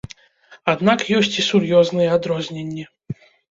[0.73, 2.89] Аднак ёсць і сур'ёзныя адрозненні.